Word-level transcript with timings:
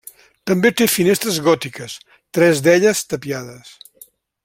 També 0.51 0.71
té 0.81 0.87
finestres 0.93 1.37
gòtiques, 1.49 1.99
tres 2.39 2.65
d'elles 2.69 3.07
tapiades. 3.15 3.79